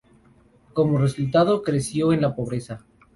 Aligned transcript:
Como 0.73 0.97
resultado, 0.97 1.61
creció 1.61 2.11
en 2.11 2.21
la 2.21 2.33
pobreza. 2.35 2.83